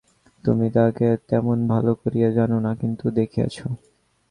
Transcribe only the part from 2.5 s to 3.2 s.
না, কিন্তু